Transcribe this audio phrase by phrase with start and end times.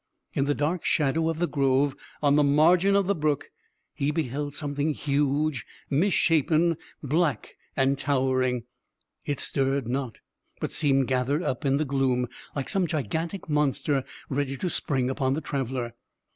[0.33, 3.51] In the dark shadow of the grove, on the margin of the brook,
[3.93, 8.63] he beheld something huge, misshapen, black and towering.
[9.27, 10.17] It stirred not,
[10.59, 15.35] but seemed gathered up in the gloom, like some gigantic monster ready to spring upon
[15.35, 15.93] the traveler.